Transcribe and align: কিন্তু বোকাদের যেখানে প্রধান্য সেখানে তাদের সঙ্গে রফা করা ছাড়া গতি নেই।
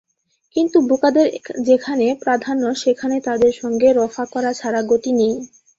কিন্তু 0.55 0.77
বোকাদের 0.89 1.27
যেখানে 1.61 2.05
প্রধান্য 2.23 2.63
সেখানে 2.83 3.17
তাদের 3.27 3.51
সঙ্গে 3.61 3.87
রফা 3.91 4.25
করা 4.33 4.51
ছাড়া 4.53 4.81
গতি 4.91 5.11
নেই। 5.13 5.33